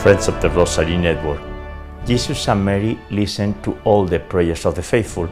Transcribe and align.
Friends 0.00 0.28
of 0.28 0.40
the 0.40 0.48
Rosary 0.48 0.96
Network, 0.96 1.42
Jesus 2.06 2.48
and 2.48 2.64
Mary 2.64 2.98
listened 3.10 3.62
to 3.62 3.76
all 3.84 4.06
the 4.06 4.18
prayers 4.18 4.64
of 4.64 4.74
the 4.74 4.82
faithful. 4.82 5.28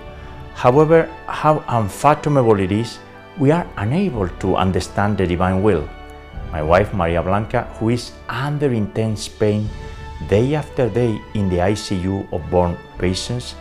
However, 0.52 1.08
how 1.26 1.64
unfathomable 1.68 2.60
it 2.60 2.70
is, 2.70 2.98
we 3.38 3.50
are 3.50 3.66
unable 3.78 4.28
to 4.28 4.56
understand 4.56 5.16
the 5.16 5.26
divine 5.26 5.62
will. 5.62 5.88
My 6.52 6.60
wife 6.60 6.92
Maria 6.92 7.22
Blanca, 7.22 7.62
who 7.80 7.88
is 7.88 8.12
under 8.28 8.70
intense 8.70 9.26
pain 9.26 9.70
day 10.28 10.54
after 10.54 10.90
day 10.90 11.18
in 11.32 11.48
the 11.48 11.64
ICU 11.64 12.30
of 12.30 12.44
born 12.50 12.76
patients, 12.98 13.54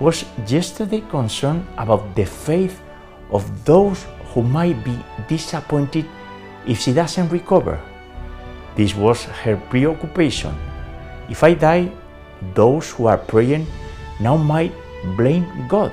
was 0.00 0.24
yesterday 0.48 1.02
concerned 1.10 1.64
about 1.78 2.16
the 2.16 2.26
faith 2.26 2.82
of 3.30 3.46
those 3.64 4.04
who 4.34 4.42
might 4.42 4.82
be 4.82 4.98
disappointed 5.28 6.06
if 6.66 6.80
she 6.80 6.92
doesn't 6.92 7.28
recover. 7.28 7.78
This 8.80 8.96
was 8.96 9.28
her 9.44 9.60
preoccupation. 9.68 10.56
If 11.28 11.44
I 11.44 11.52
die, 11.52 11.92
those 12.56 12.88
who 12.88 13.12
are 13.12 13.20
praying 13.20 13.66
now 14.16 14.38
might 14.38 14.72
blame 15.20 15.68
God, 15.68 15.92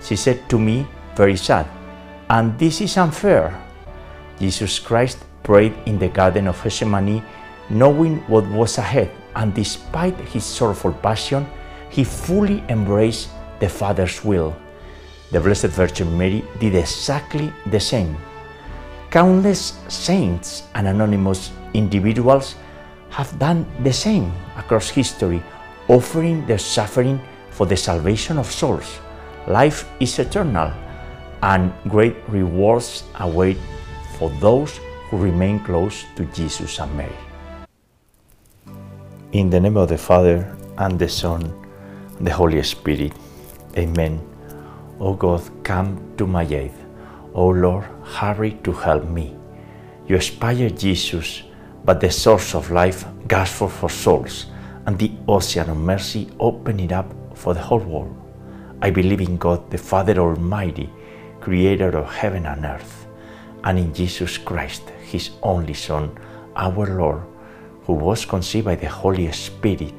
she 0.00 0.16
said 0.16 0.40
to 0.48 0.58
me, 0.58 0.88
very 1.14 1.36
sad. 1.36 1.68
And 2.30 2.58
this 2.58 2.80
is 2.80 2.96
unfair. 2.96 3.52
Jesus 4.40 4.78
Christ 4.78 5.18
prayed 5.42 5.76
in 5.84 5.98
the 5.98 6.08
Garden 6.08 6.48
of 6.48 6.56
Gethsemane, 6.64 7.22
knowing 7.68 8.24
what 8.32 8.48
was 8.48 8.78
ahead, 8.78 9.10
and 9.36 9.52
despite 9.52 10.16
his 10.32 10.42
sorrowful 10.42 10.96
passion, 11.04 11.44
he 11.90 12.02
fully 12.02 12.64
embraced 12.70 13.28
the 13.60 13.68
Father's 13.68 14.24
will. 14.24 14.56
The 15.32 15.40
Blessed 15.40 15.76
Virgin 15.76 16.16
Mary 16.16 16.42
did 16.58 16.76
exactly 16.76 17.52
the 17.66 17.80
same. 17.80 18.16
Countless 19.12 19.76
saints 19.92 20.64
and 20.74 20.88
anonymous 20.88 21.52
individuals 21.74 22.56
have 23.10 23.28
done 23.38 23.68
the 23.84 23.92
same 23.92 24.32
across 24.56 24.88
history, 24.88 25.42
offering 25.88 26.46
their 26.46 26.56
suffering 26.56 27.20
for 27.50 27.66
the 27.66 27.76
salvation 27.76 28.38
of 28.38 28.50
souls. 28.50 29.00
Life 29.46 29.84
is 30.00 30.18
eternal, 30.18 30.72
and 31.42 31.74
great 31.92 32.16
rewards 32.26 33.04
await 33.20 33.58
for 34.16 34.30
those 34.40 34.80
who 35.10 35.18
remain 35.18 35.60
close 35.60 36.06
to 36.16 36.24
Jesus 36.32 36.80
and 36.80 36.96
Mary. 36.96 37.12
In 39.32 39.50
the 39.50 39.60
name 39.60 39.76
of 39.76 39.90
the 39.90 39.98
Father, 39.98 40.56
and 40.78 40.98
the 40.98 41.08
Son, 41.08 41.52
and 42.16 42.26
the 42.26 42.32
Holy 42.32 42.62
Spirit. 42.62 43.12
Amen. 43.76 44.24
O 44.98 45.12
God, 45.12 45.44
come 45.64 46.00
to 46.16 46.26
my 46.26 46.44
aid. 46.48 46.81
O 47.34 47.48
Lord, 47.48 47.84
hurry 48.04 48.58
to 48.62 48.72
help 48.72 49.08
me. 49.08 49.34
You 50.06 50.16
inspired 50.16 50.78
Jesus, 50.78 51.42
but 51.84 52.00
the 52.00 52.10
source 52.10 52.54
of 52.54 52.70
life 52.70 53.06
gasps 53.26 53.72
for 53.72 53.88
souls, 53.88 54.46
and 54.86 54.98
the 54.98 55.12
ocean 55.26 55.70
of 55.70 55.78
mercy 55.78 56.28
open 56.38 56.78
it 56.80 56.92
up 56.92 57.14
for 57.34 57.54
the 57.54 57.60
whole 57.60 57.78
world. 57.78 58.16
I 58.82 58.90
believe 58.90 59.20
in 59.20 59.38
God, 59.38 59.70
the 59.70 59.78
Father 59.78 60.18
Almighty, 60.18 60.90
creator 61.40 61.96
of 61.96 62.12
heaven 62.12 62.44
and 62.46 62.64
earth, 62.64 63.06
and 63.64 63.78
in 63.78 63.94
Jesus 63.94 64.36
Christ, 64.36 64.90
his 65.02 65.30
only 65.42 65.74
Son, 65.74 66.18
our 66.54 66.86
Lord, 66.86 67.22
who 67.84 67.94
was 67.94 68.26
conceived 68.26 68.66
by 68.66 68.74
the 68.74 68.88
Holy 68.88 69.30
Spirit, 69.32 69.94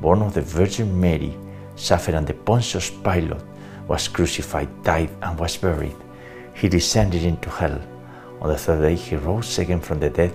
born 0.00 0.22
of 0.22 0.34
the 0.34 0.42
Virgin 0.42 1.00
Mary, 1.00 1.34
suffered 1.74 2.14
under 2.14 2.32
Pontius 2.32 2.90
Pilate, 2.90 3.42
was 3.88 4.06
crucified, 4.06 4.68
died, 4.84 5.10
and 5.22 5.38
was 5.38 5.56
buried. 5.56 5.96
He 6.56 6.70
descended 6.70 7.22
into 7.22 7.50
hell. 7.50 7.78
On 8.40 8.48
the 8.48 8.56
third 8.56 8.80
day, 8.80 8.94
he 8.94 9.14
rose 9.14 9.58
again 9.58 9.80
from 9.80 10.00
the 10.00 10.08
dead, 10.08 10.32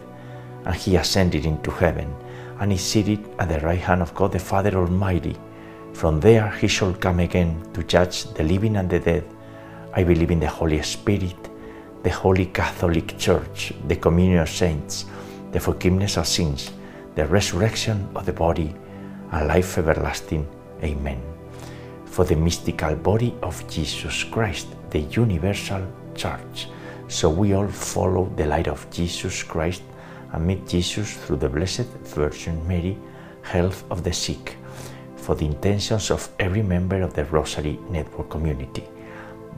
and 0.66 0.75
he 0.75 0.95
ascended 0.95 1.47
into 1.47 1.72
heaven, 1.72 2.14
and 2.59 2.72
is 2.72 2.81
seated 2.81 3.27
at 3.39 3.50
the 3.50 3.59
right 3.66 3.80
hand 3.80 4.03
of 4.03 4.14
God 4.14 4.31
the 4.31 4.38
Father 4.38 4.76
Almighty. 4.76 5.36
From 5.93 6.20
there 6.20 6.52
he 6.52 6.67
shall 6.67 6.93
come 6.93 7.21
again 7.21 7.67
to 7.73 7.83
judge 7.83 8.26
the 8.36 8.43
living 8.43 8.76
and 8.76 8.87
the 8.87 8.99
dead. 8.99 9.23
I 9.93 10.04
believe 10.04 10.30
in 10.30 10.39
the 10.39 10.48
Holy 10.48 10.80
Spirit, 10.83 11.49
the 12.04 12.11
Holy 12.11 12.45
Catholic 12.45 13.17
Church, 13.17 13.73
the 13.88 13.95
communion 13.95 14.42
of 14.42 14.49
saints, 14.49 15.05
the 15.52 15.59
forgiveness 15.59 16.17
of 16.17 16.27
sins, 16.27 16.71
the 17.15 17.26
resurrection 17.26 18.08
of 18.15 18.27
the 18.27 18.33
body, 18.33 18.76
and 19.32 19.48
life 19.48 19.80
everlasting. 19.80 20.48
Amen. 20.83 21.20
For 22.05 22.26
the 22.26 22.36
mystical 22.36 22.95
body 22.95 23.33
of 23.42 23.67
Jesus 23.67 24.23
Christ, 24.23 24.67
the 24.92 24.99
universal 24.99 25.82
church, 26.16 26.67
so 27.08 27.30
we 27.30 27.54
all 27.54 27.67
follow 27.67 28.32
the 28.36 28.45
light 28.45 28.67
of 28.67 28.89
Jesus 28.89 29.44
Christ 29.44 29.83
and 30.33 30.45
meet 30.45 30.67
Jesus 30.67 31.17
through 31.17 31.38
the 31.38 31.49
Blessed 31.49 31.88
Virgin 32.16 32.66
Mary, 32.67 32.98
health 33.42 33.83
of 33.92 34.04
the 34.04 34.14
sick, 34.14 34.55
for 35.16 35.36
the 35.36 35.45
intentions 35.45 36.10
of 36.10 36.30
every 36.39 36.61
member 36.61 37.02
of 37.02 37.14
the 37.14 37.26
Rosary 37.26 37.80
Network 37.89 38.30
community. 38.30 38.83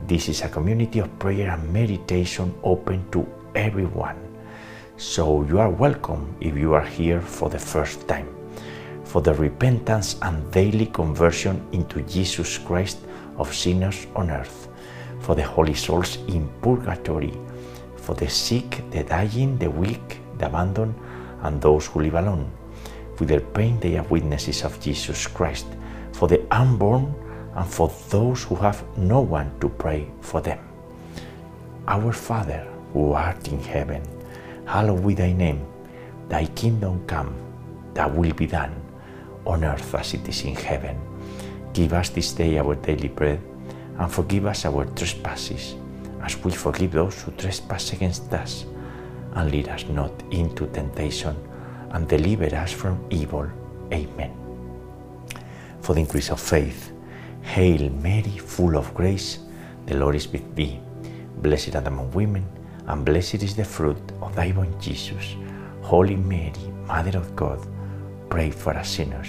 This 0.06 0.28
is 0.28 0.42
a 0.42 0.48
community 0.48 0.98
of 0.98 1.18
prayer 1.18 1.50
and 1.50 1.72
meditation 1.72 2.54
open 2.62 3.08
to 3.12 3.26
everyone. 3.54 4.18
So 4.96 5.42
you 5.44 5.58
are 5.60 5.70
welcome 5.70 6.36
if 6.40 6.56
you 6.56 6.74
are 6.74 6.84
here 6.84 7.20
for 7.20 7.48
the 7.48 7.58
first 7.58 8.06
time. 8.06 8.28
For 9.04 9.22
the 9.22 9.34
repentance 9.34 10.16
and 10.22 10.50
daily 10.52 10.86
conversion 10.86 11.66
into 11.72 12.02
Jesus 12.02 12.58
Christ 12.58 12.98
of 13.38 13.54
sinners 13.54 14.06
on 14.14 14.30
earth, 14.30 14.68
for 15.24 15.34
the 15.34 15.42
holy 15.42 15.72
souls 15.72 16.18
in 16.28 16.46
purgatory, 16.60 17.32
for 17.96 18.14
the 18.14 18.28
sick, 18.28 18.84
the 18.90 19.02
dying, 19.02 19.56
the 19.56 19.70
weak, 19.70 20.20
the 20.36 20.46
abandoned, 20.46 20.94
and 21.42 21.60
those 21.62 21.86
who 21.86 22.02
live 22.02 22.14
alone. 22.14 22.50
With 23.18 23.28
their 23.28 23.40
pain, 23.40 23.80
they 23.80 23.96
are 23.96 24.04
witnesses 24.04 24.64
of 24.64 24.78
Jesus 24.80 25.26
Christ, 25.26 25.66
for 26.12 26.28
the 26.28 26.44
unborn, 26.50 27.14
and 27.56 27.66
for 27.66 27.90
those 28.10 28.44
who 28.44 28.54
have 28.56 28.84
no 28.98 29.20
one 29.20 29.50
to 29.60 29.68
pray 29.68 30.10
for 30.20 30.42
them. 30.42 30.58
Our 31.88 32.12
Father, 32.12 32.66
who 32.92 33.12
art 33.12 33.48
in 33.48 33.60
heaven, 33.60 34.02
hallowed 34.66 35.06
be 35.06 35.14
thy 35.14 35.32
name. 35.32 35.64
Thy 36.28 36.46
kingdom 36.46 37.06
come, 37.06 37.34
thy 37.94 38.06
will 38.06 38.32
be 38.34 38.46
done, 38.46 38.74
on 39.46 39.64
earth 39.64 39.94
as 39.94 40.12
it 40.14 40.28
is 40.28 40.42
in 40.44 40.54
heaven. 40.54 40.98
Give 41.72 41.92
us 41.92 42.10
this 42.10 42.32
day 42.32 42.58
our 42.58 42.74
daily 42.74 43.08
bread, 43.08 43.40
and 43.98 44.12
forgive 44.12 44.46
us 44.46 44.64
our 44.64 44.84
trespasses, 44.86 45.74
as 46.22 46.36
we 46.44 46.50
forgive 46.50 46.92
those 46.92 47.22
who 47.22 47.32
trespass 47.32 47.92
against 47.92 48.32
us. 48.32 48.64
And 49.34 49.50
lead 49.50 49.68
us 49.68 49.84
not 49.88 50.12
into 50.30 50.66
temptation, 50.68 51.36
and 51.90 52.08
deliver 52.08 52.54
us 52.54 52.72
from 52.72 53.04
evil. 53.10 53.48
Amen. 53.92 54.32
For 55.80 55.94
the 55.94 56.00
increase 56.00 56.30
of 56.30 56.40
faith, 56.40 56.92
Hail 57.42 57.90
Mary, 57.90 58.38
full 58.38 58.76
of 58.76 58.94
grace, 58.94 59.38
the 59.86 59.96
Lord 59.96 60.14
is 60.14 60.28
with 60.28 60.54
thee. 60.54 60.80
Blessed 61.38 61.76
art 61.76 61.86
among 61.86 62.10
women, 62.12 62.46
and 62.86 63.04
blessed 63.04 63.42
is 63.42 63.54
the 63.54 63.64
fruit 63.64 64.00
of 64.22 64.34
thy 64.34 64.52
womb, 64.52 64.80
Jesus. 64.80 65.36
Holy 65.82 66.16
Mary, 66.16 66.52
Mother 66.86 67.18
of 67.18 67.36
God, 67.36 67.66
pray 68.30 68.50
for 68.50 68.74
us 68.74 68.88
sinners, 68.88 69.28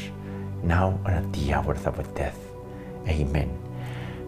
now 0.63 0.99
and 1.05 1.25
at 1.25 1.33
the 1.33 1.53
hour 1.53 1.73
of 1.73 1.87
our 1.87 2.03
death. 2.15 2.39
Amen. 3.07 3.64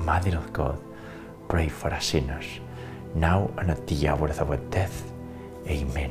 Mother 0.00 0.36
of 0.36 0.52
God, 0.52 0.78
pray 1.48 1.68
for 1.68 1.92
us 1.92 2.06
sinners, 2.06 2.60
now 3.14 3.50
and 3.58 3.70
at 3.70 3.86
the 3.86 4.08
hour 4.08 4.28
of 4.28 4.40
our 4.40 4.56
death. 4.70 5.02
Amen. 5.68 6.10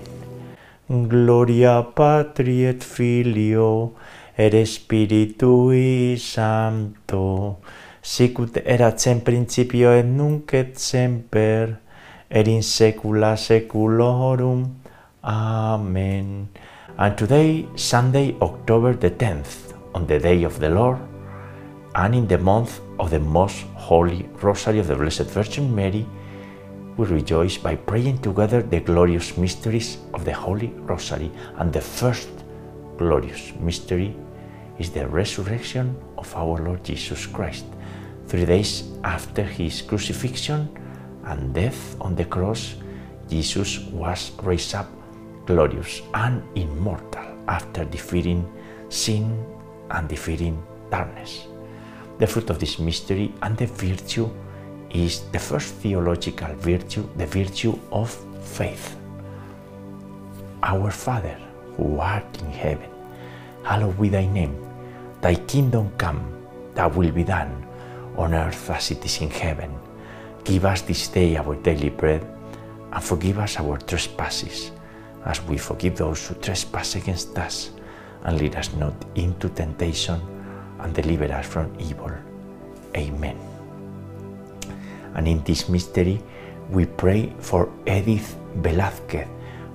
Gloria 0.88 1.81
Patri 1.95 2.65
et 2.65 2.83
Filio 2.83 3.94
et 4.35 4.53
Spiritui 4.65 6.18
Sancto, 6.18 7.57
sicut 8.01 8.57
erat 8.65 9.00
sem 9.00 9.21
principio 9.21 9.91
et 9.94 10.03
nunc 10.03 10.53
et 10.53 10.77
semper, 10.77 11.77
et 12.29 12.47
in 12.47 12.62
saecula 12.62 13.36
saeculorum. 13.38 14.65
Amen. 15.24 16.50
And 16.97 17.18
today, 17.18 17.68
Sunday, 17.75 18.36
October 18.41 18.94
the 18.94 19.12
10th, 19.12 19.74
on 19.95 20.06
the 20.07 20.19
day 20.19 20.44
of 20.44 20.59
the 20.59 20.69
Lord, 20.69 21.00
and 21.95 22.16
in 22.16 22.28
the 22.28 22.38
month 22.38 22.81
of 23.00 23.12
the 23.12 23.19
most 23.19 23.66
holy 23.75 24.28
Rosary 24.42 24.80
of 24.80 24.88
the 24.88 24.95
Blessed 24.95 25.30
Virgin 25.30 25.74
Mary, 25.74 26.06
we 26.98 27.06
rejoice 27.06 27.57
by 27.57 27.75
praying 27.75 28.19
together 28.19 28.62
the 28.62 28.80
glorious 28.80 29.38
mysteries 29.38 29.98
of 30.13 30.25
the 30.25 30.34
Holy 30.34 30.68
Rosary 30.90 31.31
and 31.57 31.72
the 31.72 31.81
first 31.81 32.30
glorious 32.98 33.54
mystery 33.60 34.16
is 34.80 34.90
the 34.90 35.07
resurrection 35.07 35.95
of 36.18 36.34
our 36.36 36.57
Lord 36.60 36.84
Jesus 36.84 37.25
Christ. 37.25 37.66
Three 38.28 38.46
days 38.46 38.89
after 39.04 39.44
his 39.44 39.81
crucifixion 39.81 40.69
and 41.25 41.54
death 41.54 41.96
on 42.01 42.16
the 42.16 42.25
cross, 42.25 42.75
Jesus 43.30 43.80
was 43.89 44.31
raised 44.42 44.74
up 44.75 44.89
glorious 45.46 46.01
and 46.13 46.44
immortal 46.56 47.25
after 47.48 47.86
defeating 47.86 48.51
sin 48.89 49.46
and 49.92 50.07
defeating 50.07 50.62
darkness. 50.89 51.52
The 52.19 52.27
fruit 52.27 52.50
of 52.50 52.60
this 52.60 52.80
mystery 52.80 53.33
and 53.42 53.57
the 53.57 53.65
virtue 53.65 54.30
is 54.92 55.21
the 55.31 55.39
first 55.39 55.74
theological 55.75 56.54
virtue, 56.56 57.07
the 57.18 57.25
virtue 57.25 57.77
of 57.92 58.13
faith. 58.42 58.95
Our 60.62 60.92
Father, 60.92 61.38
who 61.75 62.00
art 62.00 62.42
in 62.42 62.51
heaven, 62.51 62.89
hallowed 63.63 64.00
be 64.00 64.10
thy 64.10 64.27
name. 64.27 64.56
Thy 65.21 65.36
kingdom 65.36 65.92
come, 65.98 66.21
thy 66.75 66.88
will 66.88 67.12
be 67.12 67.24
done, 67.24 67.65
on 68.15 68.33
earth 68.33 68.69
as 68.69 68.92
it 68.92 69.04
is 69.04 69.21
in 69.21 69.30
heaven. 69.30 69.74
Give 70.44 70.65
us 70.65 70.81
this 70.81 71.07
day 71.07 71.36
our 71.38 71.56
daily 71.56 71.89
bread, 71.89 72.25
and 72.92 73.04
forgive 73.04 73.39
us 73.39 73.60
our 73.60 73.77
trespasses, 73.77 74.71
as 75.25 75.42
we 75.44 75.57
forgive 75.57 75.98
those 75.98 76.27
who 76.27 76.36
trespass 76.36 76.95
against 76.95 77.38
us. 77.39 77.71
And 78.24 78.38
lead 78.38 78.56
us 78.56 78.74
not 78.75 78.94
into 79.15 79.50
temptation, 79.50 80.21
and 80.83 80.94
deliver 80.94 81.31
us 81.31 81.47
from 81.47 81.74
evil. 81.80 82.12
Amen. 82.95 83.38
And 85.15 85.27
in 85.27 85.44
this 85.44 85.69
mystery, 85.69 86.21
we 86.69 86.85
pray 86.85 87.33
for 87.39 87.71
Edith 87.88 88.35
Velázquez, 88.62 89.27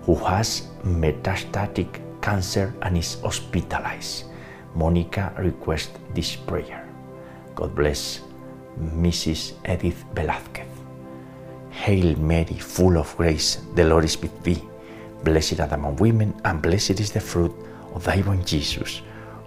who 0.02 0.14
has 0.14 0.68
metastatic 0.84 1.88
cancer 2.20 2.74
and 2.82 2.96
is 2.96 3.20
hospitalized. 3.20 4.24
Monica 4.74 5.32
requests 5.38 5.98
this 6.14 6.36
prayer. 6.36 6.86
God 7.54 7.74
bless 7.74 8.20
Mrs. 8.78 9.54
Edith 9.66 10.04
Velázquez. 10.14 10.66
Hail 11.70 12.16
Mary, 12.16 12.58
full 12.58 12.98
of 12.98 13.16
grace, 13.16 13.62
the 13.74 13.84
Lord 13.84 14.04
is 14.04 14.20
with 14.20 14.42
thee. 14.42 14.62
Blessed 15.24 15.60
art 15.60 15.72
among 15.72 15.96
women, 15.96 16.34
and 16.44 16.62
blessed 16.62 17.00
is 17.00 17.10
the 17.10 17.20
fruit 17.20 17.54
of 17.94 18.04
thy 18.04 18.20
womb, 18.22 18.44
Jesus. 18.44 19.02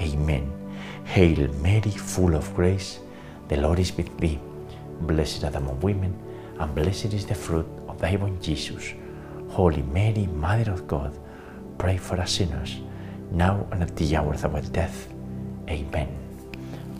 Amen. 0.00 0.50
Hail 1.04 1.48
Mary, 1.62 1.90
full 1.90 2.34
of 2.34 2.54
grace, 2.54 3.00
the 3.48 3.56
Lord 3.56 3.78
is 3.78 3.96
with 3.96 4.16
thee. 4.18 4.38
Blessed 5.00 5.44
art 5.44 5.54
among 5.56 5.80
women, 5.80 6.14
and 6.58 6.74
blessed 6.74 7.12
is 7.14 7.26
the 7.26 7.34
fruit 7.34 7.66
of 7.88 7.98
thy 8.00 8.16
womb, 8.16 8.40
Jesus. 8.40 8.94
Holy 9.50 9.82
Mary, 9.82 10.26
Mother 10.26 10.72
of 10.72 10.86
God, 10.86 11.18
pray 11.78 11.96
for 11.96 12.20
us 12.20 12.32
sinners, 12.32 12.76
now 13.32 13.66
and 13.72 13.82
at 13.82 13.96
the 13.96 14.16
hour 14.16 14.34
of 14.34 14.44
our 14.44 14.60
death. 14.60 15.08
Amen. 15.68 16.08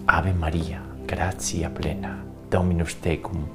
Ave 0.08 0.32
Maria, 0.32 0.80
gratia 1.06 1.70
plena, 1.70 2.24
Dominus 2.50 2.94
tecum, 2.94 3.46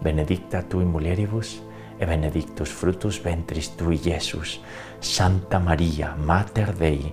benedicta 0.00 0.62
tu 0.62 0.80
in 0.80 0.92
mulieribus, 0.92 1.60
e 1.98 2.06
benedictus 2.06 2.70
fructus 2.70 3.18
ventris 3.18 3.76
tui, 3.76 3.98
Iesus. 3.98 4.60
Santa 5.00 5.58
Maria, 5.58 6.14
Mater 6.16 6.72
Dei, 6.72 7.12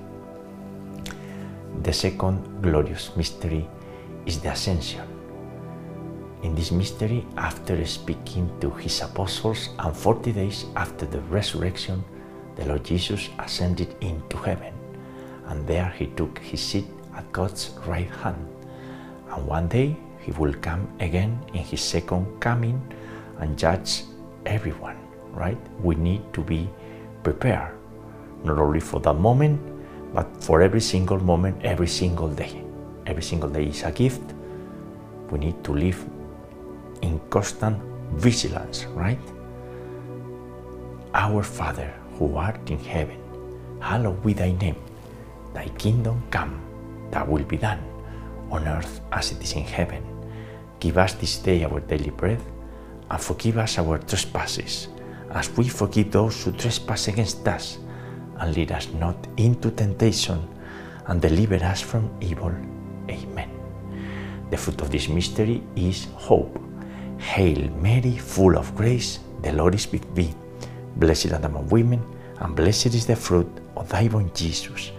The 1.81 1.93
second 1.93 2.61
glorious 2.61 3.09
mystery 3.17 3.67
is 4.27 4.39
the 4.39 4.51
Ascension. 4.51 5.01
In 6.43 6.53
this 6.53 6.71
mystery, 6.71 7.25
after 7.37 7.83
speaking 7.87 8.51
to 8.59 8.69
his 8.69 9.01
apostles 9.01 9.69
and 9.79 9.97
40 9.97 10.31
days 10.31 10.65
after 10.75 11.07
the 11.07 11.21
resurrection, 11.21 12.03
the 12.55 12.65
Lord 12.65 12.85
Jesus 12.85 13.29
ascended 13.39 13.95
into 14.01 14.37
heaven, 14.37 14.75
and 15.47 15.65
there 15.65 15.89
he 15.97 16.05
took 16.05 16.37
his 16.37 16.61
seat 16.61 16.85
at 17.15 17.31
God's 17.31 17.71
right 17.87 18.09
hand. 18.21 18.45
And 19.31 19.47
one 19.47 19.67
day 19.67 19.97
he 20.19 20.31
will 20.33 20.53
come 20.53 20.87
again 20.99 21.43
in 21.55 21.63
his 21.63 21.81
second 21.81 22.27
coming 22.39 22.79
and 23.39 23.57
judge 23.57 24.03
everyone, 24.45 24.97
right? 25.31 25.57
We 25.81 25.95
need 25.95 26.31
to 26.33 26.41
be 26.41 26.69
prepared, 27.23 27.73
not 28.43 28.59
only 28.59 28.81
for 28.81 28.99
that 28.99 29.15
moment, 29.15 29.70
but 30.13 30.27
for 30.43 30.61
every 30.61 30.81
single 30.81 31.19
moment, 31.19 31.63
every 31.63 31.87
single 31.87 32.27
day. 32.27 32.63
Every 33.05 33.23
single 33.23 33.49
day 33.49 33.65
is 33.65 33.83
a 33.83 33.91
gift. 33.91 34.21
We 35.31 35.39
need 35.39 35.63
to 35.63 35.73
live 35.73 36.03
in 37.01 37.19
constant 37.29 37.81
vigilance, 38.13 38.85
right? 38.93 39.19
Our 41.13 41.43
Father 41.43 41.93
who 42.17 42.35
art 42.35 42.69
in 42.69 42.79
heaven, 42.79 43.17
hallowed 43.79 44.23
be 44.23 44.33
thy 44.33 44.51
name. 44.51 44.75
Thy 45.53 45.67
kingdom 45.79 46.23
come, 46.31 46.61
thy 47.11 47.23
will 47.23 47.43
be 47.43 47.57
done, 47.57 47.79
on 48.51 48.67
earth 48.67 49.01
as 49.11 49.31
it 49.31 49.41
is 49.41 49.53
in 49.53 49.63
heaven. 49.63 50.03
Give 50.79 50.97
us 50.97 51.13
this 51.13 51.37
day 51.37 51.63
our 51.63 51.79
daily 51.79 52.11
bread, 52.11 52.41
and 53.09 53.19
forgive 53.19 53.57
us 53.57 53.77
our 53.77 53.97
trespasses, 53.97 54.87
as 55.31 55.49
we 55.57 55.67
forgive 55.67 56.11
those 56.11 56.43
who 56.43 56.51
trespass 56.51 57.07
against 57.07 57.47
us. 57.47 57.79
And 58.41 58.55
lead 58.55 58.71
us 58.71 58.91
not 58.99 59.15
into 59.37 59.69
temptation, 59.69 60.41
and 61.05 61.21
deliver 61.21 61.63
us 61.63 61.79
from 61.79 62.09
evil. 62.21 62.51
Amen. 63.07 63.49
The 64.49 64.57
fruit 64.57 64.81
of 64.81 64.89
this 64.89 65.07
mystery 65.07 65.61
is 65.75 66.07
hope. 66.15 66.59
Hail 67.19 67.69
Mary, 67.77 68.17
full 68.17 68.57
of 68.57 68.75
grace, 68.75 69.19
the 69.43 69.53
Lord 69.53 69.75
is 69.75 69.91
with 69.91 70.15
thee. 70.15 70.33
Blessed 70.95 71.29
thou 71.29 71.37
among 71.37 71.69
women, 71.69 72.01
and 72.39 72.55
blessed 72.55 72.95
is 72.97 73.05
the 73.05 73.15
fruit 73.15 73.47
of 73.77 73.87
thy 73.89 74.07
womb, 74.07 74.31
Jesus. 74.33 74.91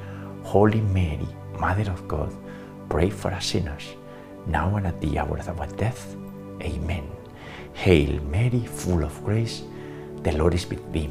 Holy 0.45 0.81
Mary, 0.81 1.27
Mother 1.59 1.91
of 1.91 2.07
God, 2.07 2.33
pray 2.89 3.11
for 3.11 3.33
us 3.33 3.47
sinners, 3.47 3.97
now 4.47 4.77
and 4.77 4.87
at 4.87 5.01
the 5.01 5.19
hour 5.19 5.39
of 5.39 5.61
our 5.61 5.67
death. 5.67 6.15
Amen. 6.63 7.11
Hail 7.75 8.23
Mary, 8.23 8.65
full 8.67 9.03
of 9.03 9.25
grace, 9.25 9.65
the 10.23 10.33
Lord 10.33 10.55
is 10.55 10.69
with 10.71 10.93
thee. 10.93 11.11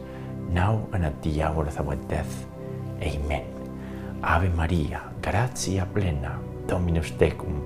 now 0.53 0.87
and 0.93 1.05
at 1.05 1.21
the 1.21 1.41
hour 1.41 1.67
of 1.67 1.79
our 1.79 1.95
death. 2.07 2.45
Amen. 3.01 3.45
Ave 4.21 4.49
Maria, 4.49 5.01
gratia 5.21 5.85
plena, 5.85 6.39
Dominus 6.67 7.11
tecum, 7.17 7.61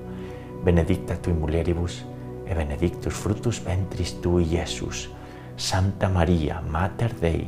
benedicta 0.63 1.15
tui 1.17 1.33
mulieribus, 1.33 2.05
e 2.45 2.53
benedictus 2.53 3.13
fructus 3.13 3.59
ventris 3.59 4.19
tui, 4.21 4.45
Iesus. 4.45 5.09
Santa 5.57 6.09
Maria, 6.09 6.61
Mater 6.61 7.13
Dei, 7.13 7.47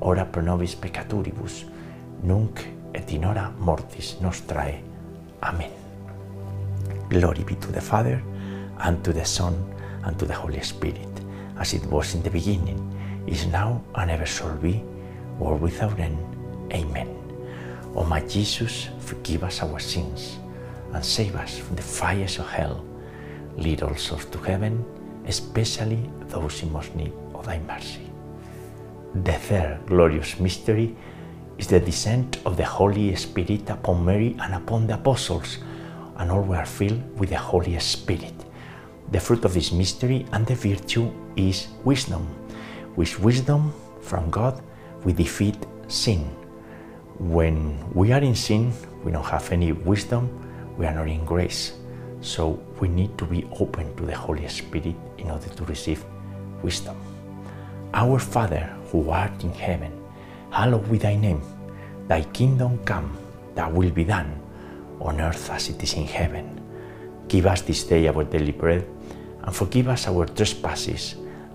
ora 0.00 0.24
pro 0.24 0.42
nobis 0.42 0.76
peccaturibus, 0.76 1.66
nunc 2.22 2.60
et 2.92 3.10
in 3.12 3.24
hora 3.24 3.52
mortis 3.58 4.18
nostrae. 4.20 4.82
Amen. 5.42 5.70
Glory 7.08 7.44
be 7.44 7.56
to 7.56 7.72
the 7.72 7.80
Father, 7.80 8.22
and 8.80 9.02
to 9.02 9.12
the 9.12 9.24
Son, 9.24 9.54
and 10.04 10.18
to 10.18 10.26
the 10.26 10.34
Holy 10.34 10.62
Spirit, 10.62 11.08
as 11.58 11.74
it 11.74 11.84
was 11.86 12.14
in 12.14 12.22
the 12.22 12.30
beginning, 12.30 12.78
is 13.28 13.46
now, 13.46 13.82
and 13.94 14.10
ever 14.10 14.26
shall 14.26 14.56
be, 14.56 14.82
world 15.38 15.60
without 15.60 15.98
end. 15.98 16.18
Amen. 16.72 17.14
O 17.94 18.04
my 18.04 18.20
Jesus, 18.20 18.88
forgive 19.00 19.44
us 19.44 19.62
our 19.62 19.78
sins, 19.78 20.38
and 20.92 21.04
save 21.04 21.36
us 21.36 21.58
from 21.58 21.76
the 21.76 21.82
fires 21.82 22.38
of 22.38 22.48
hell. 22.48 22.84
Lead 23.56 23.82
all 23.82 23.96
souls 23.96 24.24
to 24.26 24.38
heaven, 24.38 24.84
especially 25.26 26.10
those 26.28 26.62
in 26.62 26.72
most 26.72 26.94
need 26.94 27.12
of 27.34 27.46
thy 27.46 27.58
mercy. 27.60 28.10
The 29.24 29.32
third 29.32 29.80
glorious 29.86 30.38
mystery 30.38 30.94
is 31.58 31.66
the 31.66 31.80
descent 31.80 32.38
of 32.44 32.56
the 32.56 32.64
Holy 32.64 33.14
Spirit 33.16 33.68
upon 33.68 34.04
Mary 34.04 34.36
and 34.40 34.54
upon 34.54 34.86
the 34.86 34.94
apostles, 34.94 35.58
and 36.16 36.30
all 36.30 36.42
were 36.42 36.64
filled 36.64 37.18
with 37.18 37.30
the 37.30 37.38
Holy 37.38 37.78
Spirit. 37.80 38.34
The 39.10 39.20
fruit 39.20 39.44
of 39.44 39.54
this 39.54 39.72
mystery 39.72 40.26
and 40.32 40.46
the 40.46 40.54
virtue 40.54 41.10
is 41.34 41.68
wisdom. 41.84 42.37
With 42.98 43.14
wisdom 43.20 43.70
from 44.02 44.28
God, 44.28 44.60
we 45.04 45.12
defeat 45.12 45.54
sin. 45.86 46.26
When 47.22 47.78
we 47.94 48.10
are 48.10 48.18
in 48.18 48.34
sin, 48.34 48.72
we 49.04 49.12
don't 49.12 49.22
have 49.22 49.52
any 49.52 49.70
wisdom, 49.70 50.26
we 50.76 50.84
are 50.84 50.92
not 50.92 51.06
in 51.06 51.24
grace. 51.24 51.78
So 52.22 52.58
we 52.80 52.88
need 52.88 53.16
to 53.18 53.24
be 53.24 53.46
open 53.60 53.94
to 53.98 54.02
the 54.02 54.16
Holy 54.16 54.48
Spirit 54.48 54.96
in 55.16 55.30
order 55.30 55.46
to 55.46 55.64
receive 55.66 56.04
wisdom. 56.60 56.96
Our 57.94 58.18
Father 58.18 58.66
who 58.90 59.08
art 59.10 59.44
in 59.44 59.54
heaven, 59.54 59.94
hallowed 60.50 60.90
be 60.90 60.98
thy 60.98 61.14
name. 61.14 61.40
Thy 62.08 62.22
kingdom 62.34 62.82
come, 62.82 63.16
thy 63.54 63.68
will 63.70 63.90
be 63.90 64.02
done, 64.02 64.42
on 64.98 65.20
earth 65.20 65.50
as 65.50 65.68
it 65.68 65.80
is 65.80 65.94
in 65.94 66.08
heaven. 66.08 66.60
Give 67.28 67.46
us 67.46 67.62
this 67.62 67.84
day 67.84 68.08
our 68.08 68.24
daily 68.24 68.50
bread, 68.50 68.84
and 69.44 69.54
forgive 69.54 69.86
us 69.86 70.08
our 70.08 70.26
trespasses, 70.26 71.14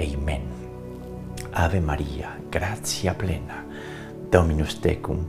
Amen. 0.00 0.42
Ave 1.52 1.80
Maria, 1.80 2.38
gratia 2.50 3.12
plena, 3.14 3.66
Dominus 4.30 4.80
tecum, 4.80 5.26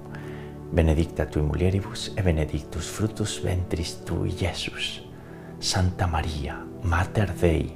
benedicta 0.72 1.26
tui 1.26 1.42
mulieribus 1.42 2.14
et 2.16 2.24
benedictus 2.24 2.88
fructus 2.88 3.42
ventris 3.44 3.98
tui, 4.06 4.32
Iesus. 4.32 5.02
Santa 5.60 6.08
Maria, 6.08 6.66
Mater 6.84 7.34
Dei, 7.34 7.76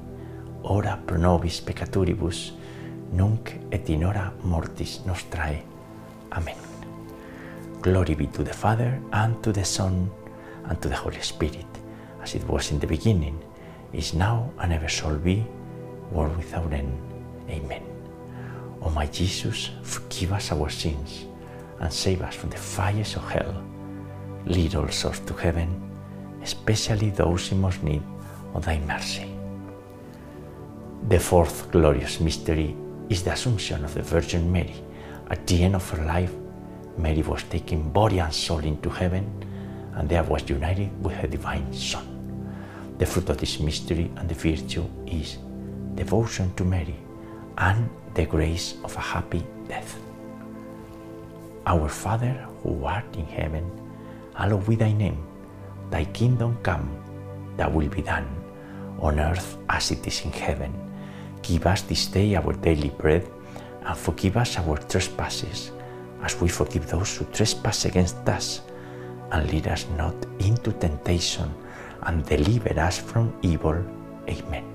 ora 0.63 0.97
pro 1.05 1.17
nobis 1.17 1.59
peccatoribus, 1.61 2.53
nunc 3.11 3.51
et 3.71 3.89
in 3.89 4.05
hora 4.05 4.31
mortis 4.43 5.01
nostrae. 5.05 5.61
Amen. 6.31 6.55
Glory 7.81 8.15
be 8.15 8.27
to 8.27 8.43
the 8.43 8.53
Father, 8.53 9.01
and 9.11 9.43
to 9.43 9.51
the 9.51 9.65
Son, 9.65 10.09
and 10.69 10.81
to 10.81 10.87
the 10.87 10.95
Holy 10.95 11.21
Spirit, 11.21 11.67
as 12.23 12.35
it 12.35 12.47
was 12.47 12.71
in 12.71 12.79
the 12.79 12.87
beginning, 12.87 13.37
is 13.91 14.13
now, 14.13 14.49
and 14.59 14.71
ever 14.71 14.87
shall 14.87 15.17
be, 15.17 15.45
world 16.11 16.35
without 16.37 16.71
end. 16.73 16.97
Amen. 17.49 17.83
O 18.81 18.89
my 18.89 19.07
Jesus, 19.07 19.69
forgive 19.83 20.33
us 20.33 20.51
our 20.51 20.69
sins, 20.69 21.25
and 21.79 21.91
save 21.91 22.21
us 22.21 22.35
from 22.35 22.49
the 22.49 22.57
fires 22.57 23.15
of 23.15 23.29
hell. 23.29 23.63
Lead 24.45 24.75
all 24.75 24.87
souls 24.89 25.19
to 25.21 25.33
heaven, 25.33 25.69
especially 26.43 27.09
those 27.09 27.51
in 27.51 27.61
most 27.61 27.81
need 27.83 28.03
of 28.53 28.65
thy 28.65 28.79
mercy. 28.79 29.31
The 31.09 31.19
fourth 31.19 31.71
glorious 31.71 32.19
mystery 32.19 32.75
is 33.09 33.23
the 33.23 33.33
Assumption 33.33 33.83
of 33.83 33.93
the 33.93 34.01
Virgin 34.01 34.51
Mary. 34.51 34.75
At 35.29 35.45
the 35.47 35.63
end 35.63 35.75
of 35.75 35.89
her 35.89 36.05
life, 36.05 36.31
Mary 36.97 37.21
was 37.21 37.43
taken 37.43 37.91
body 37.91 38.19
and 38.19 38.33
soul 38.33 38.59
into 38.59 38.89
heaven, 38.89 39.25
and 39.95 40.07
there 40.07 40.23
was 40.23 40.47
united 40.49 40.89
with 41.03 41.15
her 41.15 41.27
divine 41.27 41.73
Son. 41.73 42.05
The 42.97 43.05
fruit 43.05 43.29
of 43.29 43.37
this 43.37 43.59
mystery 43.59 44.09
and 44.15 44.29
the 44.29 44.35
virtue 44.35 44.85
is 45.05 45.37
devotion 45.95 46.53
to 46.55 46.63
Mary 46.63 46.95
and 47.57 47.89
the 48.13 48.25
grace 48.25 48.75
of 48.83 48.95
a 48.95 48.99
happy 48.99 49.43
death. 49.67 49.97
Our 51.65 51.89
Father 51.89 52.47
who 52.61 52.83
art 52.83 53.05
in 53.15 53.25
heaven, 53.25 53.65
hallowed 54.35 54.67
be 54.67 54.75
thy 54.75 54.91
name. 54.91 55.17
Thy 55.89 56.05
kingdom 56.05 56.57
come, 56.63 56.89
thy 57.57 57.67
will 57.67 57.89
be 57.89 58.01
done, 58.01 58.27
on 58.99 59.19
earth 59.19 59.57
as 59.69 59.91
it 59.91 60.05
is 60.05 60.21
in 60.25 60.31
heaven. 60.31 60.73
Give 61.41 61.65
us 61.65 61.81
this 61.83 62.07
day 62.07 62.35
our 62.35 62.53
daily 62.53 62.89
bread, 62.89 63.27
and 63.85 63.97
forgive 63.97 64.37
us 64.37 64.57
our 64.57 64.77
trespasses, 64.77 65.71
as 66.21 66.39
we 66.41 66.49
forgive 66.49 66.87
those 66.89 67.17
who 67.17 67.25
trespass 67.25 67.85
against 67.85 68.17
us. 68.27 68.61
And 69.31 69.49
lead 69.51 69.67
us 69.67 69.85
not 69.97 70.15
into 70.39 70.71
temptation, 70.73 71.53
and 72.03 72.25
deliver 72.25 72.79
us 72.79 72.97
from 72.97 73.33
evil. 73.41 73.77
Amen. 74.29 74.74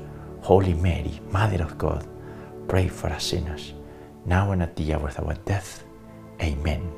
Holy 0.41 0.73
Mary, 0.73 1.21
Mother 1.29 1.61
of 1.61 1.77
God, 1.77 2.07
pray 2.67 2.87
for 2.87 3.07
us 3.07 3.25
sinners, 3.25 3.73
now 4.25 4.51
and 4.51 4.63
at 4.63 4.75
the 4.75 4.93
hour 4.93 5.07
of 5.07 5.19
our 5.19 5.35
death. 5.45 5.83
Amen. 6.41 6.91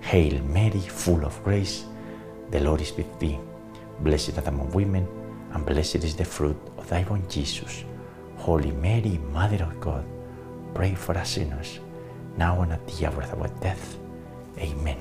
Hail 0.00 0.42
Mary, 0.44 0.80
full 0.80 1.24
of 1.24 1.42
grace, 1.44 1.84
the 2.50 2.60
Lord 2.60 2.80
is 2.80 2.96
with 2.96 3.18
thee. 3.18 3.38
Blessed 4.00 4.38
art 4.38 4.46
among 4.48 4.70
women, 4.72 5.06
and 5.52 5.66
blessed 5.66 6.04
is 6.04 6.16
the 6.16 6.24
fruit 6.24 6.56
of 6.78 6.88
thy 6.88 7.02
womb, 7.02 7.22
Jesus. 7.28 7.84
Holy 8.36 8.72
Mary, 8.72 9.20
Mother 9.30 9.64
of 9.64 9.78
God, 9.78 10.04
pray 10.72 10.94
for 10.94 11.16
us 11.18 11.30
sinners, 11.32 11.80
now 12.38 12.62
and 12.62 12.72
at 12.72 12.86
the 12.88 13.06
hour 13.06 13.22
of 13.22 13.40
our 13.40 13.48
death. 13.60 13.98
Amen. 14.58 14.98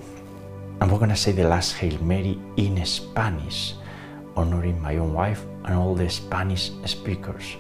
And 0.82 0.92
we're 0.92 1.00
going 1.00 1.10
to 1.12 1.16
say 1.16 1.32
the 1.32 1.48
last 1.48 1.76
Hail 1.76 1.98
Mary 2.02 2.38
in 2.58 2.86
Spanish, 2.86 3.74
honoring 4.36 4.82
my 4.82 4.98
own 4.98 5.14
wife 5.14 5.46
and 5.64 5.76
all 5.76 5.96
the 5.96 6.10
Spanish 6.10 6.72
speakers. 6.84 7.56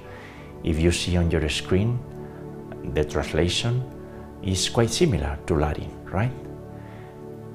If 0.64 0.80
you 0.80 0.92
see 0.92 1.18
on 1.18 1.30
your 1.30 1.48
screen, 1.50 2.00
the 2.94 3.06
translation 3.06 3.84
is 4.42 4.70
quite 4.70 4.90
similar 4.90 5.38
to 5.46 5.56
Latin, 5.56 5.90
right? 6.12 6.32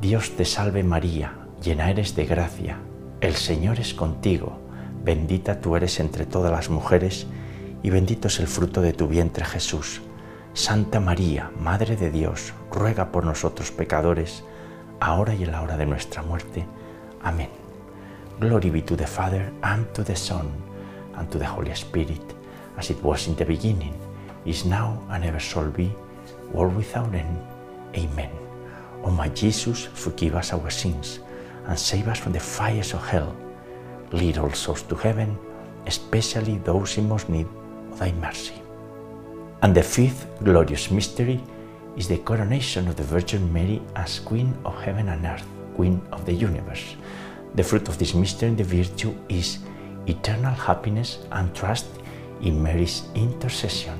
Dios 0.00 0.30
te 0.30 0.44
salve 0.44 0.82
María, 0.82 1.32
llena 1.62 1.90
eres 1.90 2.14
de 2.16 2.24
gracia, 2.24 2.78
el 3.20 3.34
Señor 3.34 3.80
es 3.80 3.92
contigo, 3.92 4.58
bendita 5.04 5.60
tú 5.60 5.76
eres 5.76 6.00
entre 6.00 6.24
todas 6.24 6.50
las 6.50 6.70
mujeres, 6.70 7.26
y 7.82 7.90
bendito 7.90 8.28
es 8.28 8.40
el 8.40 8.46
fruto 8.46 8.80
de 8.80 8.92
tu 8.92 9.08
vientre 9.08 9.44
Jesús. 9.44 10.00
Santa 10.52 11.00
María, 11.00 11.50
Madre 11.60 11.96
de 11.96 12.10
Dios, 12.10 12.54
ruega 12.70 13.12
por 13.12 13.24
nosotros 13.24 13.70
pecadores, 13.70 14.42
ahora 15.00 15.34
y 15.34 15.44
en 15.44 15.52
la 15.52 15.62
hora 15.62 15.76
de 15.76 15.86
nuestra 15.86 16.22
muerte. 16.22 16.66
Amén. 17.22 17.50
Glory 18.40 18.70
be 18.70 18.82
to 18.82 18.96
the 18.96 19.06
Father, 19.06 19.52
and 19.62 19.86
to 19.92 20.02
the 20.02 20.16
Son, 20.16 20.48
and 21.16 21.28
to 21.30 21.38
the 21.38 21.46
Holy 21.46 21.72
Spirit, 21.72 22.22
as 22.76 22.90
it 22.90 23.02
was 23.02 23.26
in 23.28 23.34
the 23.36 23.44
beginning, 23.44 23.98
is 24.44 24.64
now, 24.64 25.02
and 25.10 25.24
ever 25.24 25.38
shall 25.38 25.70
be, 25.70 25.92
world 26.52 26.74
without 26.76 27.14
end. 27.14 27.38
Amen. 27.94 28.30
O 29.02 29.10
my 29.10 29.28
Jesus, 29.28 29.86
forgive 29.86 30.34
us 30.34 30.52
our 30.52 30.70
sins, 30.70 31.20
and 31.66 31.78
save 31.78 32.08
us 32.08 32.18
from 32.18 32.32
the 32.32 32.40
fires 32.40 32.92
of 32.94 33.06
hell. 33.06 33.34
Lead 34.12 34.38
all 34.38 34.52
souls 34.52 34.82
to 34.82 34.94
heaven, 34.94 35.38
especially 35.86 36.58
those 36.58 36.98
in 36.98 37.08
most 37.08 37.28
need 37.28 37.46
of 37.90 37.98
thy 37.98 38.12
mercy. 38.12 38.60
And 39.62 39.74
the 39.74 39.82
fifth 39.82 40.26
glorious 40.42 40.90
mystery 40.90 41.40
is 41.96 42.08
the 42.08 42.18
coronation 42.18 42.88
of 42.88 42.96
the 42.96 43.02
Virgin 43.02 43.52
Mary 43.52 43.82
as 43.94 44.20
Queen 44.20 44.56
of 44.64 44.80
heaven 44.80 45.08
and 45.08 45.24
earth, 45.26 45.46
Queen 45.76 46.00
of 46.12 46.24
the 46.24 46.32
universe. 46.32 46.96
The 47.54 47.64
fruit 47.64 47.88
of 47.88 47.98
this 47.98 48.14
mystery 48.14 48.48
and 48.48 48.58
the 48.58 48.64
virtue 48.64 49.14
is 49.28 49.58
eternal 50.06 50.54
happiness 50.54 51.18
and 51.32 51.54
trust 51.54 51.86
in 52.42 52.62
Mary's 52.62 53.04
intercession, 53.14 53.98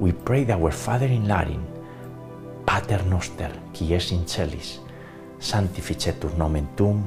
we 0.00 0.12
pray 0.12 0.44
that 0.44 0.58
our 0.60 0.72
Father 0.72 1.06
in 1.06 1.26
Latin, 1.26 1.64
Pater 2.64 3.02
Noster, 3.06 3.50
qui 3.72 3.94
es 3.94 4.12
in 4.12 4.26
celis, 4.28 4.80
sanctificetur 5.40 6.36
nomen 6.38 6.68
tuum, 6.76 7.02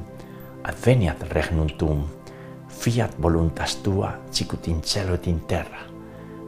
adveniat 0.64 1.22
regnum 1.32 1.68
tuum, 1.78 2.04
fiat 2.68 3.14
voluntas 3.18 3.76
tua, 3.82 4.18
sicut 4.30 4.68
in 4.68 4.82
cielo 4.82 5.14
et 5.14 5.26
in 5.26 5.40
terra. 5.46 5.86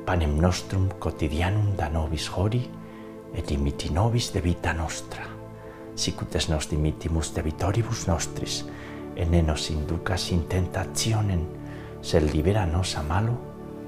Panem 0.04 0.36
nostrum 0.40 0.88
quotidianum 1.00 1.76
da 1.76 1.88
nobis 1.88 2.28
hori, 2.28 2.64
et 3.34 3.50
imiti 3.50 3.90
nobis 3.90 4.32
de 4.32 4.40
vita 4.40 4.72
nostra. 4.72 5.24
Sicut 5.94 6.34
es 6.34 6.48
nos 6.48 6.68
dimittimus 6.68 7.32
debitoribus 7.34 8.06
nostris, 8.08 8.64
et 9.16 9.30
ne 9.30 9.42
nos 9.42 9.70
inducas 9.70 10.30
in 10.32 10.44
tentationem, 10.48 11.46
sed 12.02 12.32
libera 12.34 12.66
nos 12.66 12.96
a 12.96 13.02
malo, 13.02 13.53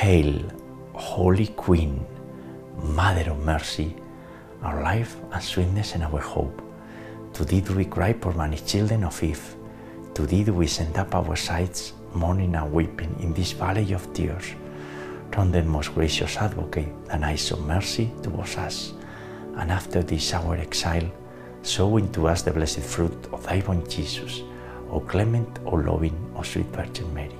Hail, 0.00 0.32
Holy 0.94 1.48
Queen, 1.48 2.06
Mother 2.82 3.32
of 3.32 3.44
Mercy, 3.44 3.94
our 4.62 4.82
life 4.82 5.14
and 5.30 5.42
sweetness 5.42 5.94
and 5.94 6.02
our 6.02 6.20
hope. 6.20 6.62
To 7.34 7.44
thee 7.44 7.60
do 7.60 7.74
we 7.74 7.84
cry, 7.84 8.14
poor 8.14 8.32
banished 8.32 8.66
children 8.66 9.04
of 9.04 9.22
Eve. 9.22 9.56
To 10.14 10.24
thee 10.24 10.42
do 10.42 10.54
we 10.54 10.68
send 10.68 10.96
up 10.96 11.14
our 11.14 11.36
sighs, 11.36 11.92
mourning 12.14 12.54
and 12.54 12.72
weeping 12.72 13.14
in 13.20 13.34
this 13.34 13.52
valley 13.52 13.92
of 13.92 14.10
tears. 14.14 14.54
Turn 15.32 15.52
then, 15.52 15.68
most 15.68 15.92
gracious 15.92 16.38
advocate, 16.38 16.88
thine 17.04 17.22
eyes 17.22 17.50
of 17.50 17.60
mercy 17.66 18.10
towards 18.22 18.56
us, 18.56 18.94
and 19.58 19.70
after 19.70 20.02
this 20.02 20.32
our 20.32 20.56
exile, 20.56 21.12
sow 21.60 21.98
into 21.98 22.26
us 22.26 22.40
the 22.40 22.52
blessed 22.52 22.80
fruit 22.80 23.28
of 23.34 23.44
thy 23.44 23.60
born 23.60 23.86
Jesus. 23.86 24.40
O 24.90 25.00
clement, 25.00 25.58
O 25.66 25.74
loving, 25.74 26.16
O 26.34 26.42
sweet 26.42 26.68
Virgin 26.68 27.12
Mary. 27.12 27.39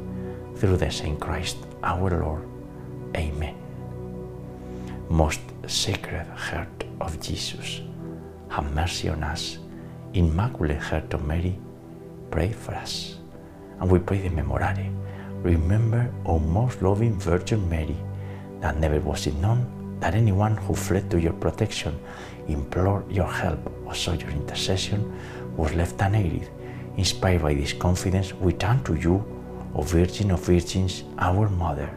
through 0.61 0.77
the 0.77 0.91
same 0.91 1.17
Christ 1.17 1.57
our 1.81 2.21
Lord. 2.21 2.45
Amen. 3.17 3.55
Most 5.09 5.41
Sacred 5.65 6.27
Heart 6.27 6.85
of 7.01 7.19
Jesus, 7.19 7.81
have 8.49 8.71
mercy 8.75 9.09
on 9.09 9.23
us. 9.23 9.57
Immaculate 10.13 10.77
Heart 10.77 11.15
of 11.15 11.25
Mary, 11.25 11.57
pray 12.29 12.51
for 12.51 12.75
us. 12.75 13.17
And 13.79 13.89
we 13.89 13.97
pray 13.97 14.19
the 14.21 14.29
Memorare. 14.29 14.93
Remember, 15.41 16.13
O 16.27 16.37
most 16.37 16.83
loving 16.83 17.17
Virgin 17.19 17.67
Mary, 17.67 17.97
that 18.59 18.77
never 18.77 18.99
was 18.99 19.25
it 19.25 19.33
known 19.37 19.97
that 19.99 20.13
anyone 20.13 20.57
who 20.57 20.75
fled 20.75 21.09
to 21.09 21.19
your 21.19 21.33
protection, 21.33 21.99
implored 22.47 23.11
your 23.11 23.25
help, 23.25 23.59
or 23.83 23.95
sought 23.95 24.21
your 24.21 24.29
intercession 24.29 25.11
was 25.57 25.73
left 25.73 25.99
unaided. 26.01 26.47
Inspired 26.97 27.41
by 27.41 27.55
this 27.55 27.73
confidence, 27.73 28.31
we 28.35 28.53
turn 28.53 28.83
to 28.83 28.93
you, 28.93 29.40
O 29.73 29.81
Virgin 29.83 30.31
of 30.31 30.45
Virgins, 30.45 31.03
our 31.17 31.47
Mother. 31.49 31.89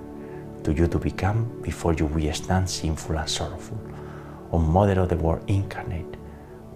To 0.62 0.72
you 0.72 0.86
to 0.86 0.98
become, 0.98 1.60
before 1.60 1.92
you 1.94 2.06
we 2.06 2.30
stand 2.32 2.70
sinful 2.70 3.18
and 3.18 3.28
sorrowful. 3.28 3.78
O 4.52 4.58
Mother 4.58 5.00
of 5.00 5.08
the 5.08 5.16
Word 5.16 5.42
incarnate, 5.48 6.16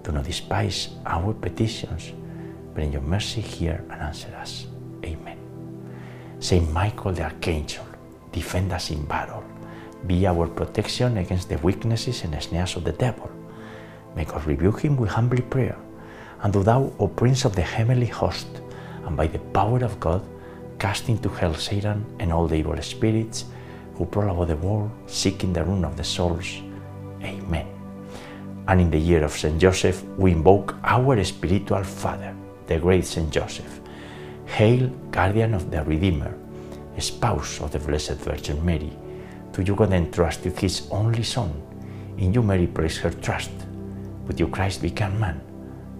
do 0.03 0.11
not 0.11 0.25
despise 0.25 0.89
our 1.07 1.33
petitions, 1.33 2.13
but 2.75 2.83
in 2.83 2.93
your 2.93 3.03
mercy 3.03 3.41
hear 3.41 3.85
and 3.91 4.03
answer 4.03 4.35
us. 4.37 4.67
Amen. 5.05 5.39
Saint 6.41 6.71
Michael 6.73 7.13
the 7.13 7.23
Archangel, 7.23 7.87
defend 8.33 8.73
us 8.73 8.91
in 8.91 9.05
battle. 9.05 9.45
Be 10.07 10.27
our 10.27 10.49
protection 10.49 11.19
against 11.19 11.49
the 11.49 11.59
weaknesses 11.59 12.25
and 12.25 12.43
snares 12.43 12.77
of 12.77 12.85
the 12.85 12.93
devil. 12.93 13.31
Make 14.17 14.35
us 14.35 14.45
rebuke 14.47 14.81
him 14.81 14.97
with 14.97 15.11
humble 15.11 15.43
prayer. 15.43 15.77
And 16.43 16.53
do 16.53 16.63
thou, 16.63 16.93
O 16.99 17.07
Prince 17.09 17.45
of 17.45 17.55
the 17.55 17.63
heavenly 17.63 18.07
host, 18.07 18.49
and 19.05 19.17
by 19.17 19.29
the 19.29 19.39
power 19.39 19.85
of 19.85 19.99
God, 20.01 20.23
cast 20.79 21.09
into 21.09 21.29
hell 21.29 21.55
Satan 21.55 22.05
and 22.19 22.33
all 22.33 22.47
the 22.47 22.57
evil 22.57 22.81
spirits 22.83 23.45
who 23.95 24.07
prowl 24.07 24.31
about 24.31 24.49
the 24.49 24.57
world, 24.57 24.91
seeking 25.07 25.53
the 25.53 25.65
ruin 25.65 25.85
of 25.85 25.97
the 25.97 26.05
souls. 26.05 26.63
Amen. 27.23 27.67
And 28.69 28.81
in 28.81 28.91
the 28.91 28.99
year 28.99 29.25
of 29.25 29.33
Saint 29.33 29.59
Joseph, 29.61 30.05
we 30.17 30.33
invoke 30.33 30.77
our 30.85 31.23
spiritual 31.25 31.83
father, 31.83 32.35
the 32.67 32.79
great 32.79 33.05
Saint 33.05 33.33
Joseph. 33.33 33.81
Hail, 34.47 34.89
guardian 35.11 35.55
of 35.55 35.71
the 35.71 35.83
Redeemer, 35.83 36.35
spouse 36.99 37.61
of 37.61 37.71
the 37.73 37.79
Blessed 37.79 38.19
Virgin 38.19 38.65
Mary. 38.65 38.93
To 39.53 39.63
you 39.63 39.75
God 39.75 39.93
entrusted 39.93 40.59
his 40.59 40.89
only 40.91 41.23
Son. 41.23 41.51
In 42.19 42.33
you 42.33 42.43
Mary 42.43 42.67
placed 42.67 42.99
her 42.99 43.11
trust. 43.11 43.51
With 44.27 44.39
you 44.39 44.49
Christ 44.49 44.83
became 44.83 45.19
man. 45.19 45.41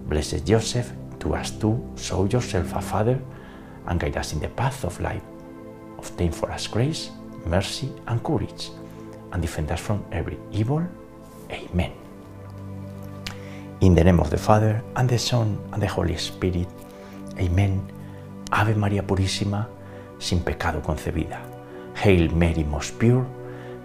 Blessed 0.07 0.45
Joseph, 0.45 0.91
to 1.19 1.35
us 1.35 1.51
too, 1.51 1.93
show 1.97 2.25
yourself 2.25 2.75
a 2.75 2.81
father 2.81 3.19
and 3.89 3.99
guide 3.99 4.15
us 4.17 4.33
in 4.33 4.39
the 4.39 4.47
path 4.49 4.85
of 4.85 4.99
life. 5.01 5.21
Obtain 5.97 6.31
for 6.31 6.51
us 6.51 6.67
grace, 6.67 7.11
mercy, 7.45 7.91
and 8.07 8.23
courage, 8.23 8.69
and 9.33 9.41
defend 9.41 9.71
us 9.71 9.79
from 9.79 10.05
every 10.11 10.37
evil. 10.51 10.87
Amen. 11.51 11.91
In 13.81 13.95
the 13.95 14.03
name 14.03 14.19
of 14.19 14.29
the 14.29 14.37
Father, 14.37 14.81
and 14.95 15.09
the 15.09 15.17
Son, 15.17 15.57
and 15.73 15.81
the 15.81 15.87
Holy 15.87 16.15
Spirit. 16.17 16.67
Amen. 17.37 17.81
Ave 18.51 18.75
María 18.75 19.01
Purísima, 19.01 19.67
sin 20.19 20.41
pecado 20.43 20.81
concebida. 20.81 21.39
Hail 21.95 22.31
Mary, 22.33 22.63
most 22.63 22.97
pure, 22.99 23.25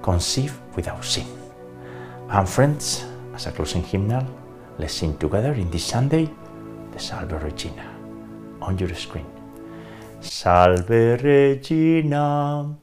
conceived 0.03 0.55
without 0.77 1.05
sin. 1.05 1.27
And 2.29 2.49
friends, 2.49 3.05
as 3.35 3.47
a 3.47 3.53
closing 3.53 3.83
hymnal, 3.83 4.27
let's 4.79 4.95
sing 4.95 5.17
together 5.19 5.55
in 5.55 5.71
this 5.71 5.85
Sunday 5.85 6.29
the 6.93 6.99
Salve 6.99 7.43
Regina 7.43 7.87
on 8.61 8.79
your 8.79 8.95
screen. 8.95 9.34
Salve 10.25 11.21
Regina, 11.21 12.75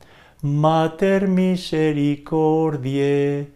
Mater 0.44 1.28
misericordiae, 1.28 3.48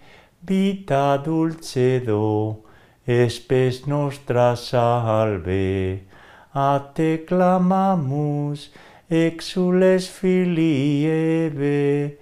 vita 0.43 1.17
dulcedo, 1.23 2.63
espes 3.07 3.85
nostra 3.85 4.55
salve. 4.55 6.01
A 6.53 6.79
te 6.95 7.23
clamamus, 7.27 8.71
exules 9.07 10.07
filii 10.07 11.05
Eve, 11.05 12.17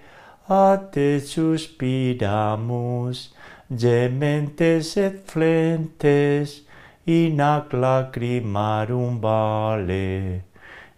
a 0.50 0.78
te 0.92 1.22
suspiramus, 1.22 3.30
gementes 3.70 4.98
et 4.98 5.26
flentes, 5.26 6.64
in 7.06 7.40
ac 7.40 7.72
lacrimarum 7.72 9.22
vale. 9.22 10.53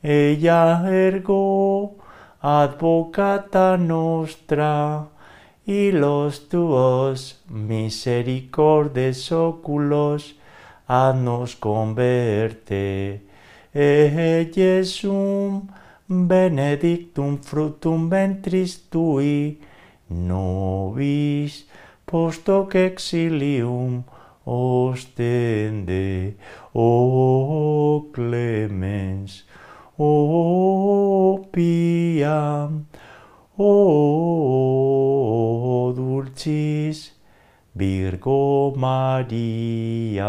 Ella 0.08 0.86
ergo, 0.88 1.96
advocata 2.40 3.76
nostra, 3.76 5.08
y 5.66 5.92
los 5.92 6.48
tuos 6.48 7.42
misericordes 7.50 9.32
oculos, 9.32 10.36
nos 10.88 11.56
converte. 11.56 13.24
E 13.74 14.52
Jesum 14.54 15.70
benedictum 16.08 17.40
fructum 17.40 18.08
ventris 18.08 18.78
tui, 18.92 19.60
nobis 20.08 21.66
post 22.06 22.48
hoc 22.48 22.76
exilium 22.76 24.04
ostende, 24.46 26.38
o 26.76 28.06
clemens, 28.14 29.46
o 29.98 31.48
pia, 31.52 32.70
o 33.58 34.74
dulcis 35.96 37.14
Virgo 37.74 38.74
Maria. 38.76 40.28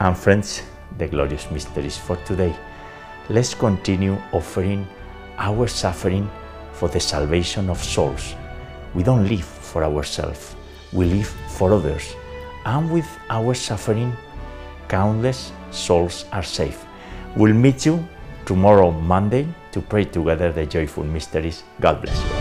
And 0.00 0.16
friends, 0.16 0.62
the 0.98 1.06
glorious 1.06 1.50
mysteries 1.50 1.98
for 1.98 2.16
today. 2.24 2.54
Let's 3.28 3.54
continue 3.54 4.16
offering 4.32 4.86
our 5.38 5.66
suffering 5.66 6.30
for 6.72 6.88
the 6.88 7.00
salvation 7.00 7.68
of 7.70 7.82
souls. 7.82 8.34
We 8.94 9.02
don't 9.02 9.28
live 9.28 9.44
for 9.44 9.84
ourselves, 9.84 10.56
we 10.92 11.06
live 11.06 11.28
for 11.48 11.72
others. 11.74 12.14
And 12.64 12.90
with 12.90 13.08
our 13.28 13.54
suffering, 13.54 14.16
countless 14.88 15.52
souls 15.70 16.24
are 16.32 16.42
saved. 16.42 16.86
We'll 17.36 17.54
meet 17.54 17.84
you 17.84 18.06
tomorrow, 18.46 18.92
Monday, 18.92 19.48
to 19.72 19.80
pray 19.80 20.04
together 20.04 20.52
the 20.52 20.66
joyful 20.66 21.02
mysteries. 21.02 21.64
God 21.80 22.00
bless 22.00 22.22
you. 22.22 22.33